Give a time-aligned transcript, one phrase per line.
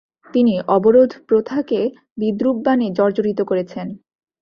[0.33, 1.79] তিনি অবরোধপ্রথাকে
[2.17, 3.87] বিদ্রূপবাণে জর্জরিত করেছেন।